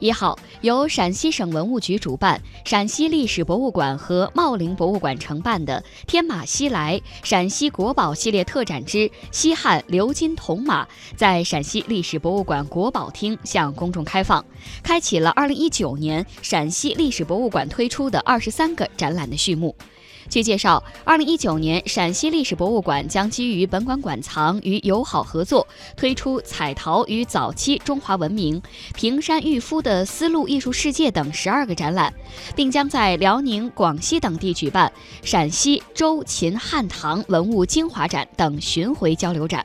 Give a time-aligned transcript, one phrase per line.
[0.00, 14.42] 一号，由陕西省文物局主办，陕西历史博物馆和茂陵博物馆承办的“天马西来陕西国宝系列特展之西汉鎏金铜马”在陕西历史博物馆国宝厅向公众开放，
[14.82, 19.76] 开启了2019年陕西历史博物馆推出的二十三个展览的序幕。
[20.28, 25.66] 据介绍，二零一九年陕西历史博物馆将基于本馆馆藏与友好合作，
[25.96, 28.60] 推出彩陶与早期中华文明、
[28.94, 32.12] 平山郁夫的丝路艺术世界等十二个展览，
[32.54, 39.64] 并将在辽宁、广西等地举办陕西周秦汉唐文物精华展等巡回交流展。